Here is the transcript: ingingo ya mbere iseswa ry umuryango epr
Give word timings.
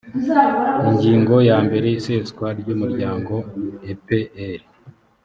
ingingo 0.87 1.35
ya 1.49 1.57
mbere 1.65 1.87
iseswa 1.97 2.47
ry 2.59 2.67
umuryango 2.75 3.33
epr 3.91 4.61